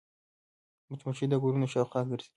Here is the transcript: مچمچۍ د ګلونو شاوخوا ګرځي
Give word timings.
مچمچۍ 0.89 1.25
د 1.29 1.33
ګلونو 1.43 1.67
شاوخوا 1.73 2.01
ګرځي 2.09 2.29